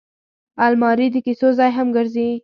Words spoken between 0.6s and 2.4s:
الماري د کیسو ځای هم ګرځي